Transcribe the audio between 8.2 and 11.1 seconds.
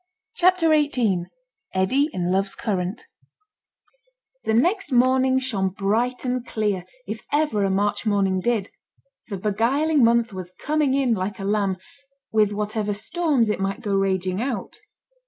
did. The beguiling month was coming